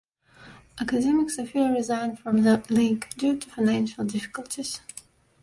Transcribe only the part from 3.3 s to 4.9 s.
to financial difficulties.